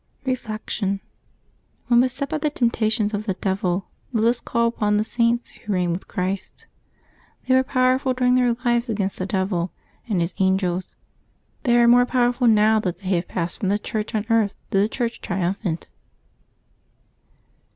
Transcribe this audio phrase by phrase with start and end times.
[0.25, 0.99] Reflection.—
[1.87, 5.73] When beset by the temptations of the devil, let us call upon the Saints, who
[5.73, 6.65] reign with Christ.
[7.45, 9.71] They were powerful during their lives against the devil
[10.09, 10.95] and his angels.
[11.65, 14.79] They are more powerful now that they have passed from the Church on earth to
[14.79, 15.85] the Church trium phant.